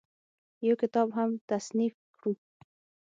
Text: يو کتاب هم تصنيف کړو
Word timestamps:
يو 0.65 0.75
کتاب 0.81 1.07
هم 1.17 1.29
تصنيف 1.49 1.95
کړو 2.19 2.31